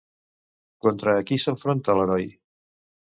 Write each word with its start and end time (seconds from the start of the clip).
Contra 0.85 1.15
qui 1.31 1.39
s'enfronta 1.43 1.99
l'heroi? 2.01 2.27